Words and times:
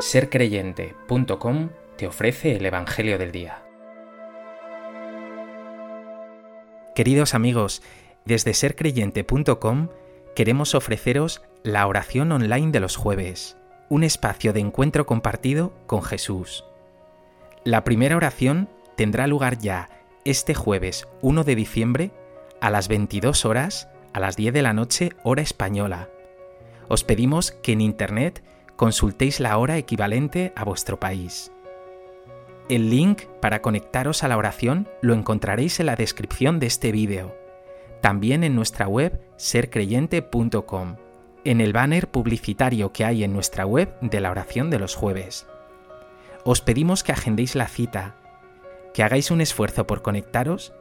sercreyente.com 0.00 1.68
te 1.96 2.06
ofrece 2.06 2.56
el 2.56 2.64
Evangelio 2.64 3.18
del 3.18 3.32
Día. 3.32 3.62
Queridos 6.94 7.34
amigos, 7.34 7.82
desde 8.24 8.54
sercreyente.com 8.54 9.88
queremos 10.34 10.74
ofreceros 10.74 11.42
la 11.62 11.86
oración 11.86 12.32
online 12.32 12.72
de 12.72 12.80
los 12.80 12.96
jueves, 12.96 13.58
un 13.90 14.02
espacio 14.02 14.52
de 14.52 14.60
encuentro 14.60 15.04
compartido 15.04 15.74
con 15.86 16.02
Jesús. 16.02 16.64
La 17.64 17.84
primera 17.84 18.16
oración 18.16 18.70
tendrá 18.96 19.26
lugar 19.26 19.58
ya 19.58 19.90
este 20.24 20.54
jueves 20.54 21.08
1 21.20 21.44
de 21.44 21.54
diciembre 21.54 22.10
a 22.60 22.70
las 22.70 22.88
22 22.88 23.44
horas, 23.44 23.88
a 24.14 24.20
las 24.20 24.36
10 24.36 24.54
de 24.54 24.62
la 24.62 24.72
noche, 24.72 25.10
hora 25.24 25.42
española. 25.42 26.08
Os 26.88 27.04
pedimos 27.04 27.52
que 27.52 27.72
en 27.72 27.82
Internet 27.82 28.42
consultéis 28.80 29.40
la 29.40 29.58
hora 29.58 29.76
equivalente 29.76 30.54
a 30.56 30.64
vuestro 30.64 30.98
país. 30.98 31.52
El 32.70 32.88
link 32.88 33.24
para 33.42 33.60
conectaros 33.60 34.24
a 34.24 34.28
la 34.28 34.38
oración 34.38 34.88
lo 35.02 35.12
encontraréis 35.12 35.80
en 35.80 35.84
la 35.84 35.96
descripción 35.96 36.58
de 36.60 36.68
este 36.68 36.90
vídeo, 36.90 37.36
también 38.00 38.42
en 38.42 38.54
nuestra 38.54 38.88
web 38.88 39.20
sercreyente.com, 39.36 40.96
en 41.44 41.60
el 41.60 41.74
banner 41.74 42.10
publicitario 42.10 42.90
que 42.90 43.04
hay 43.04 43.22
en 43.22 43.34
nuestra 43.34 43.66
web 43.66 43.94
de 44.00 44.18
la 44.18 44.30
oración 44.30 44.70
de 44.70 44.78
los 44.78 44.94
jueves. 44.94 45.46
Os 46.46 46.62
pedimos 46.62 47.04
que 47.04 47.12
agendéis 47.12 47.56
la 47.56 47.68
cita, 47.68 48.16
que 48.94 49.02
hagáis 49.02 49.30
un 49.30 49.42
esfuerzo 49.42 49.86
por 49.86 50.00
conectaros 50.00 50.72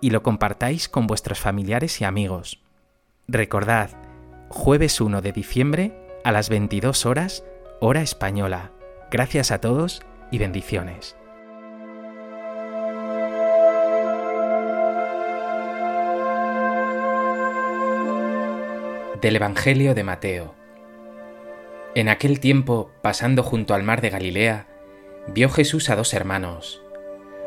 y 0.00 0.08
lo 0.08 0.22
compartáis 0.22 0.88
con 0.88 1.06
vuestros 1.06 1.38
familiares 1.38 2.00
y 2.00 2.04
amigos. 2.04 2.62
Recordad, 3.28 3.90
jueves 4.48 5.02
1 5.02 5.20
de 5.20 5.32
diciembre 5.32 6.02
a 6.24 6.30
las 6.32 6.48
22 6.48 7.06
horas, 7.06 7.44
hora 7.80 8.02
española. 8.02 8.70
Gracias 9.10 9.50
a 9.50 9.60
todos 9.60 10.02
y 10.30 10.38
bendiciones. 10.38 11.16
Del 19.20 19.36
Evangelio 19.36 19.94
de 19.94 20.04
Mateo. 20.04 20.54
En 21.94 22.08
aquel 22.08 22.40
tiempo, 22.40 22.90
pasando 23.02 23.42
junto 23.42 23.74
al 23.74 23.82
mar 23.82 24.00
de 24.00 24.10
Galilea, 24.10 24.66
vio 25.28 25.48
Jesús 25.48 25.90
a 25.90 25.96
dos 25.96 26.14
hermanos, 26.14 26.82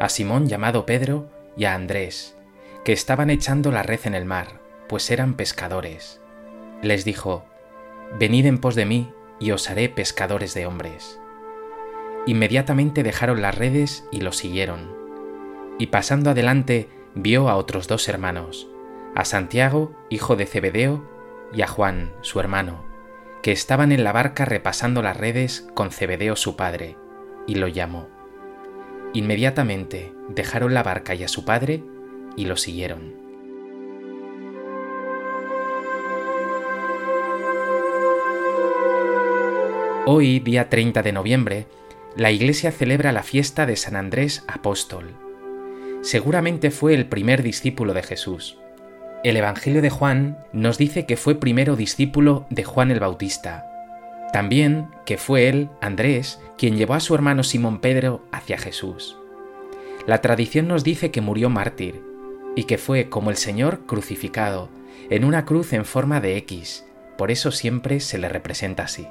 a 0.00 0.08
Simón 0.08 0.48
llamado 0.48 0.84
Pedro 0.84 1.30
y 1.56 1.64
a 1.64 1.74
Andrés, 1.74 2.36
que 2.84 2.92
estaban 2.92 3.30
echando 3.30 3.70
la 3.70 3.82
red 3.82 4.00
en 4.04 4.14
el 4.14 4.24
mar, 4.24 4.60
pues 4.88 5.10
eran 5.10 5.34
pescadores. 5.34 6.20
Les 6.82 7.04
dijo, 7.04 7.44
Venid 8.18 8.46
en 8.46 8.58
pos 8.58 8.74
de 8.74 8.84
mí 8.84 9.12
y 9.40 9.50
os 9.52 9.70
haré 9.70 9.88
pescadores 9.88 10.54
de 10.54 10.66
hombres. 10.66 11.18
Inmediatamente 12.26 13.02
dejaron 13.02 13.42
las 13.42 13.56
redes 13.56 14.06
y 14.12 14.20
lo 14.20 14.32
siguieron. 14.32 14.94
Y 15.78 15.86
pasando 15.86 16.30
adelante 16.30 16.88
vio 17.14 17.48
a 17.48 17.56
otros 17.56 17.88
dos 17.88 18.08
hermanos, 18.08 18.68
a 19.14 19.24
Santiago, 19.24 19.94
hijo 20.10 20.36
de 20.36 20.46
Zebedeo, 20.46 21.10
y 21.52 21.62
a 21.62 21.66
Juan, 21.66 22.12
su 22.20 22.40
hermano, 22.40 22.84
que 23.42 23.52
estaban 23.52 23.92
en 23.92 24.04
la 24.04 24.12
barca 24.12 24.44
repasando 24.44 25.02
las 25.02 25.16
redes 25.16 25.68
con 25.74 25.90
Zebedeo 25.90 26.36
su 26.36 26.56
padre, 26.56 26.96
y 27.46 27.56
lo 27.56 27.68
llamó. 27.68 28.08
Inmediatamente 29.12 30.14
dejaron 30.28 30.74
la 30.74 30.82
barca 30.82 31.14
y 31.14 31.24
a 31.24 31.28
su 31.28 31.44
padre 31.44 31.82
y 32.36 32.46
lo 32.46 32.56
siguieron. 32.56 33.21
Hoy, 40.04 40.40
día 40.40 40.68
30 40.68 41.00
de 41.04 41.12
noviembre, 41.12 41.66
la 42.16 42.32
Iglesia 42.32 42.72
celebra 42.72 43.12
la 43.12 43.22
fiesta 43.22 43.66
de 43.66 43.76
San 43.76 43.94
Andrés 43.94 44.42
Apóstol. 44.48 45.14
Seguramente 46.00 46.72
fue 46.72 46.94
el 46.94 47.06
primer 47.06 47.44
discípulo 47.44 47.94
de 47.94 48.02
Jesús. 48.02 48.58
El 49.22 49.36
Evangelio 49.36 49.80
de 49.80 49.90
Juan 49.90 50.38
nos 50.52 50.76
dice 50.76 51.06
que 51.06 51.16
fue 51.16 51.36
primero 51.36 51.76
discípulo 51.76 52.46
de 52.50 52.64
Juan 52.64 52.90
el 52.90 52.98
Bautista. 52.98 53.64
También 54.32 54.88
que 55.06 55.18
fue 55.18 55.48
él, 55.48 55.68
Andrés, 55.80 56.40
quien 56.58 56.76
llevó 56.76 56.94
a 56.94 57.00
su 57.00 57.14
hermano 57.14 57.44
Simón 57.44 57.80
Pedro 57.80 58.24
hacia 58.32 58.58
Jesús. 58.58 59.16
La 60.08 60.20
tradición 60.20 60.66
nos 60.66 60.82
dice 60.82 61.12
que 61.12 61.20
murió 61.20 61.48
mártir 61.48 62.02
y 62.56 62.64
que 62.64 62.76
fue 62.76 63.08
como 63.08 63.30
el 63.30 63.36
Señor 63.36 63.86
crucificado, 63.86 64.68
en 65.10 65.24
una 65.24 65.44
cruz 65.44 65.72
en 65.72 65.84
forma 65.84 66.20
de 66.20 66.38
X, 66.38 66.84
por 67.16 67.30
eso 67.30 67.52
siempre 67.52 68.00
se 68.00 68.18
le 68.18 68.28
representa 68.28 68.82
así. 68.82 69.06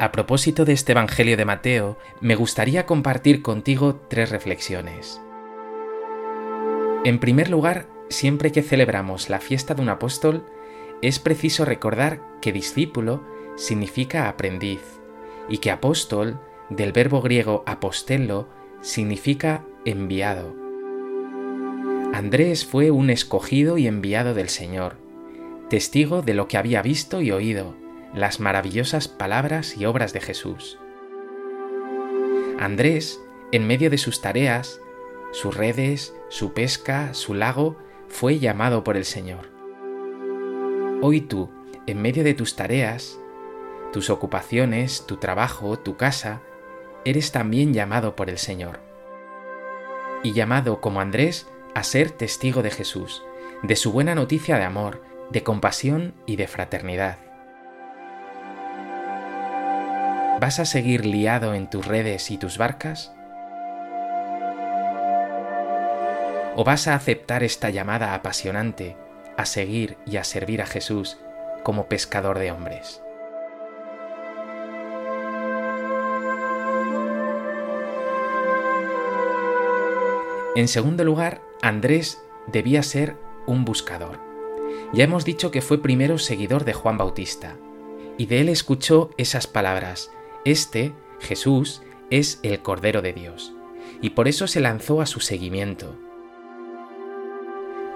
A 0.00 0.12
propósito 0.12 0.64
de 0.64 0.72
este 0.72 0.92
Evangelio 0.92 1.36
de 1.36 1.44
Mateo, 1.44 1.98
me 2.22 2.34
gustaría 2.34 2.86
compartir 2.86 3.42
contigo 3.42 3.96
tres 4.08 4.30
reflexiones. 4.30 5.20
En 7.04 7.18
primer 7.18 7.50
lugar, 7.50 7.86
siempre 8.08 8.50
que 8.50 8.62
celebramos 8.62 9.28
la 9.28 9.40
fiesta 9.40 9.74
de 9.74 9.82
un 9.82 9.90
apóstol, 9.90 10.46
es 11.02 11.18
preciso 11.18 11.66
recordar 11.66 12.22
que 12.40 12.50
discípulo 12.50 13.22
significa 13.56 14.30
aprendiz 14.30 14.80
y 15.50 15.58
que 15.58 15.70
apóstol, 15.70 16.40
del 16.70 16.92
verbo 16.92 17.20
griego 17.20 17.62
apostello, 17.66 18.48
significa 18.80 19.66
enviado. 19.84 20.56
Andrés 22.14 22.64
fue 22.64 22.90
un 22.90 23.10
escogido 23.10 23.76
y 23.76 23.86
enviado 23.86 24.32
del 24.32 24.48
Señor, 24.48 24.96
testigo 25.68 26.22
de 26.22 26.32
lo 26.32 26.48
que 26.48 26.56
había 26.56 26.80
visto 26.80 27.20
y 27.20 27.32
oído, 27.32 27.74
las 28.14 28.40
maravillosas 28.40 29.08
palabras 29.08 29.76
y 29.76 29.86
obras 29.86 30.12
de 30.12 30.20
Jesús. 30.20 30.78
Andrés, 32.58 33.20
en 33.52 33.66
medio 33.66 33.88
de 33.90 33.98
sus 33.98 34.20
tareas, 34.20 34.80
sus 35.32 35.56
redes, 35.56 36.14
su 36.28 36.52
pesca, 36.52 37.14
su 37.14 37.34
lago, 37.34 37.76
fue 38.08 38.38
llamado 38.38 38.84
por 38.84 38.96
el 38.96 39.04
Señor. 39.04 39.48
Hoy 41.00 41.20
tú, 41.20 41.50
en 41.86 42.02
medio 42.02 42.24
de 42.24 42.34
tus 42.34 42.56
tareas, 42.56 43.18
tus 43.92 44.10
ocupaciones, 44.10 45.06
tu 45.06 45.16
trabajo, 45.16 45.78
tu 45.78 45.96
casa, 45.96 46.42
eres 47.04 47.32
también 47.32 47.72
llamado 47.72 48.16
por 48.16 48.28
el 48.28 48.38
Señor. 48.38 48.80
Y 50.22 50.32
llamado 50.32 50.80
como 50.80 51.00
Andrés 51.00 51.48
a 51.74 51.82
ser 51.82 52.10
testigo 52.10 52.62
de 52.62 52.70
Jesús, 52.70 53.22
de 53.62 53.76
su 53.76 53.92
buena 53.92 54.14
noticia 54.14 54.58
de 54.58 54.64
amor, 54.64 55.02
de 55.30 55.42
compasión 55.42 56.14
y 56.26 56.36
de 56.36 56.46
fraternidad. 56.46 57.29
¿Vas 60.40 60.58
a 60.58 60.64
seguir 60.64 61.04
liado 61.04 61.52
en 61.52 61.68
tus 61.68 61.84
redes 61.84 62.30
y 62.30 62.38
tus 62.38 62.56
barcas? 62.56 63.12
¿O 66.56 66.64
vas 66.64 66.88
a 66.88 66.94
aceptar 66.94 67.42
esta 67.42 67.68
llamada 67.68 68.14
apasionante 68.14 68.96
a 69.36 69.44
seguir 69.44 69.98
y 70.06 70.16
a 70.16 70.24
servir 70.24 70.62
a 70.62 70.66
Jesús 70.66 71.18
como 71.62 71.88
pescador 71.88 72.38
de 72.38 72.52
hombres? 72.52 73.02
En 80.56 80.68
segundo 80.68 81.04
lugar, 81.04 81.42
Andrés 81.60 82.18
debía 82.46 82.82
ser 82.82 83.18
un 83.46 83.66
buscador. 83.66 84.18
Ya 84.94 85.04
hemos 85.04 85.26
dicho 85.26 85.50
que 85.50 85.60
fue 85.60 85.82
primero 85.82 86.16
seguidor 86.16 86.64
de 86.64 86.72
Juan 86.72 86.96
Bautista, 86.96 87.58
y 88.16 88.24
de 88.24 88.40
él 88.40 88.48
escuchó 88.48 89.10
esas 89.18 89.46
palabras, 89.46 90.10
este, 90.44 90.92
Jesús, 91.20 91.82
es 92.10 92.40
el 92.42 92.60
Cordero 92.60 93.02
de 93.02 93.12
Dios, 93.12 93.52
y 94.00 94.10
por 94.10 94.28
eso 94.28 94.46
se 94.46 94.60
lanzó 94.60 95.00
a 95.00 95.06
su 95.06 95.20
seguimiento. 95.20 95.96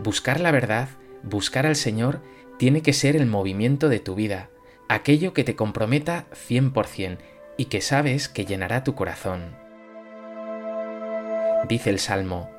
Buscar 0.00 0.40
la 0.40 0.50
verdad, 0.50 0.88
buscar 1.22 1.66
al 1.66 1.76
Señor, 1.76 2.20
tiene 2.58 2.82
que 2.82 2.92
ser 2.92 3.16
el 3.16 3.26
movimiento 3.26 3.88
de 3.88 4.00
tu 4.00 4.14
vida, 4.14 4.50
aquello 4.88 5.32
que 5.32 5.44
te 5.44 5.56
comprometa 5.56 6.26
100% 6.32 7.18
y 7.56 7.66
que 7.66 7.80
sabes 7.80 8.28
que 8.28 8.44
llenará 8.44 8.84
tu 8.84 8.94
corazón. 8.94 9.56
Dice 11.68 11.90
el 11.90 11.98
Salmo, 11.98 12.50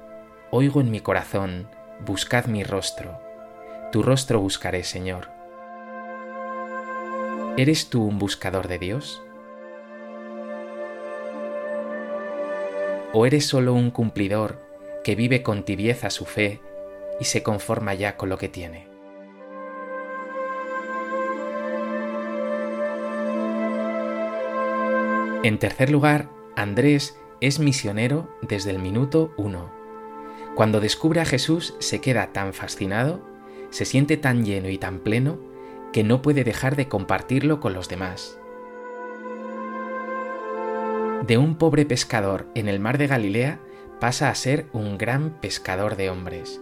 Oigo 0.51 0.81
en 0.81 0.91
mi 0.91 0.99
corazón, 0.99 1.69
buscad 2.05 2.45
mi 2.45 2.63
rostro. 2.63 3.19
Tu 3.91 4.03
rostro 4.03 4.39
buscaré, 4.39 4.83
Señor. 4.83 5.29
¿Eres 7.55 7.89
tú 7.89 8.03
un 8.03 8.19
buscador 8.19 8.67
de 8.67 8.79
Dios? 8.79 9.21
¿O 13.11 13.25
eres 13.25 13.47
solo 13.47 13.73
un 13.73 13.89
cumplidor 13.89 14.59
que 15.03 15.15
vive 15.15 15.41
con 15.41 15.63
tibieza 15.63 16.11
su 16.11 16.25
fe 16.25 16.61
y 17.19 17.25
se 17.25 17.41
conforma 17.41 17.95
ya 17.95 18.17
con 18.17 18.29
lo 18.29 18.37
que 18.37 18.49
tiene? 18.49 18.87
En 25.41 25.57
tercer 25.57 25.89
lugar, 25.89 26.29
Andrés 26.55 27.17
es 27.41 27.59
misionero 27.59 28.29
desde 28.43 28.69
el 28.69 28.79
minuto 28.79 29.33
uno. 29.37 29.71
Cuando 30.53 30.79
descubre 30.79 31.21
a 31.21 31.25
Jesús 31.25 31.73
se 31.79 32.01
queda 32.01 32.31
tan 32.31 32.53
fascinado, 32.53 33.21
se 33.71 33.85
siente 33.85 34.17
tan 34.17 34.45
lleno 34.45 34.69
y 34.69 34.77
tan 34.77 34.99
pleno, 34.99 35.39
que 35.93 36.03
no 36.03 36.21
puede 36.21 36.43
dejar 36.43 36.75
de 36.75 36.87
compartirlo 36.87 37.59
con 37.59 37.73
los 37.73 37.89
demás. 37.89 38.38
De 41.27 41.37
un 41.37 41.55
pobre 41.55 41.85
pescador 41.85 42.47
en 42.55 42.69
el 42.69 42.79
mar 42.79 42.97
de 42.97 43.07
Galilea 43.07 43.59
pasa 43.99 44.29
a 44.29 44.35
ser 44.35 44.67
un 44.71 44.97
gran 44.97 45.39
pescador 45.41 45.95
de 45.97 46.09
hombres. 46.09 46.61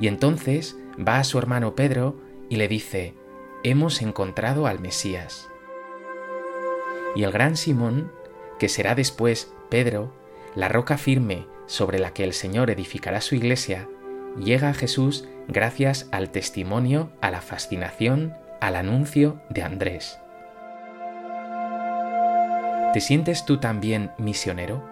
Y 0.00 0.08
entonces 0.08 0.76
va 0.98 1.18
a 1.18 1.24
su 1.24 1.38
hermano 1.38 1.74
Pedro 1.74 2.16
y 2.48 2.56
le 2.56 2.66
dice, 2.68 3.14
hemos 3.62 4.02
encontrado 4.02 4.66
al 4.66 4.80
Mesías. 4.80 5.48
Y 7.14 7.22
el 7.22 7.30
gran 7.30 7.56
Simón, 7.56 8.12
que 8.58 8.68
será 8.68 8.94
después 8.94 9.52
Pedro, 9.70 10.12
la 10.54 10.68
roca 10.68 10.98
firme 10.98 11.46
sobre 11.66 11.98
la 11.98 12.12
que 12.12 12.24
el 12.24 12.32
Señor 12.32 12.68
edificará 12.68 13.20
su 13.20 13.36
iglesia, 13.36 13.88
llega 14.38 14.70
a 14.70 14.74
Jesús 14.74 15.28
gracias 15.46 16.08
al 16.10 16.30
testimonio, 16.30 17.10
a 17.20 17.30
la 17.30 17.40
fascinación, 17.40 18.34
al 18.60 18.76
anuncio 18.76 19.40
de 19.50 19.62
Andrés. 19.62 20.18
¿Te 22.98 23.02
sientes 23.02 23.44
tú 23.44 23.58
también 23.58 24.10
misionero? 24.18 24.82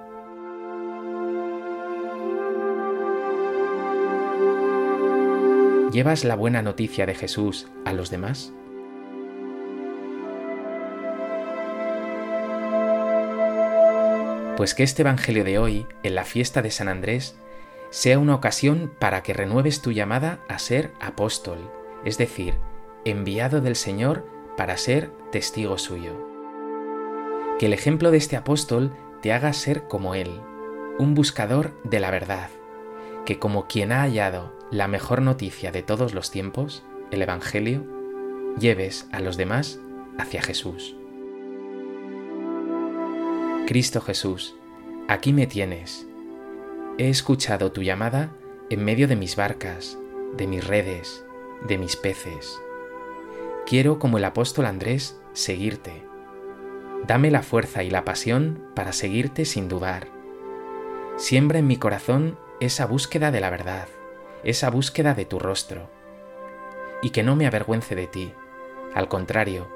¿Llevas 5.91 6.23
la 6.23 6.37
buena 6.37 6.62
noticia 6.62 7.05
de 7.05 7.17
Jesús 7.17 7.67
a 7.85 7.93
los 7.93 8.11
demás? 8.11 8.53
Pues 14.56 14.75
que 14.75 14.85
este 14.85 15.02
Evangelio 15.02 15.43
de 15.43 15.59
hoy, 15.59 15.88
en 16.05 16.14
la 16.14 16.23
fiesta 16.23 16.62
de 16.62 16.70
San 16.70 16.87
Andrés, 16.87 17.37
sea 17.91 18.20
una 18.20 18.37
ocasión 18.37 18.94
para 19.00 19.25
que 19.25 19.35
renueves 19.35 19.82
tu 19.82 19.91
llamada 19.91 20.38
a 20.49 20.61
ser 20.61 20.93
apóstol, 21.00 21.59
es 22.05 22.19
decir, 22.19 22.55
enviado 23.05 23.61
del 23.61 23.75
Señor 23.75 24.25
para 24.56 24.76
ser 24.76 25.11
testigo 25.32 25.76
suyo. 25.76 26.36
Que 27.58 27.67
el 27.67 27.73
ejemplo 27.73 28.11
de 28.11 28.19
este 28.19 28.37
apóstol 28.37 28.93
te 29.23 29.32
haga 29.32 29.53
ser 29.53 29.85
como 29.85 30.14
Él, 30.14 30.41
un 30.99 31.14
buscador 31.14 31.73
de 31.85 32.00
la 32.00 32.11
verdad, 32.11 32.50
que 33.25 33.38
como 33.38 33.67
quien 33.67 33.93
ha 33.93 34.03
hallado 34.03 34.53
la 34.70 34.88
mejor 34.88 35.23
noticia 35.23 35.73
de 35.73 35.82
todos 35.82 36.12
los 36.12 36.31
tiempos, 36.31 36.85
el 37.11 37.23
Evangelio, 37.23 37.85
lleves 38.58 39.06
a 39.12 39.20
los 39.20 39.37
demás 39.37 39.79
hacia 40.19 40.43
Jesús. 40.43 40.97
Cristo 43.67 44.00
Jesús, 44.00 44.55
aquí 45.09 45.32
me 45.32 45.47
tienes. 45.47 46.06
He 46.99 47.09
escuchado 47.09 47.73
tu 47.73 47.82
llamada 47.82 48.31
en 48.70 48.85
medio 48.85 49.09
de 49.09 49.17
mis 49.17 49.35
barcas, 49.37 49.99
de 50.37 50.47
mis 50.47 50.67
redes, 50.67 51.25
de 51.67 51.79
mis 51.79 51.97
peces. 51.97 52.61
Quiero, 53.67 53.99
como 53.99 54.19
el 54.19 54.25
apóstol 54.25 54.67
Andrés, 54.67 55.20
seguirte. 55.32 56.05
Dame 57.06 57.31
la 57.31 57.43
fuerza 57.43 57.85
y 57.85 57.91
la 57.91 58.05
pasión 58.05 58.70
para 58.75 58.93
seguirte 58.93 59.44
sin 59.44 59.69
dudar. 59.69 60.08
Siembra 61.17 61.61
en 61.61 61.67
mi 61.67 61.76
corazón 61.76 62.37
esa 62.58 62.87
búsqueda 62.87 63.31
de 63.31 63.41
la 63.41 63.50
verdad, 63.50 63.87
esa 64.43 64.70
búsqueda 64.70 65.14
de 65.14 65.25
tu 65.25 65.38
rostro. 65.38 65.88
Y 67.03 67.11
que 67.11 67.23
no 67.23 67.37
me 67.37 67.47
avergüence 67.47 67.94
de 67.94 68.08
ti, 68.08 68.32
al 68.93 69.08
contrario, 69.08 69.69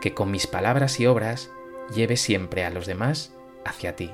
que 0.00 0.14
con 0.14 0.30
mis 0.30 0.46
palabras 0.46 0.98
y 0.98 1.06
obras 1.06 1.50
lleve 1.94 2.16
siempre 2.16 2.64
a 2.64 2.70
los 2.70 2.86
demás 2.86 3.34
hacia 3.66 3.94
ti. 3.94 4.10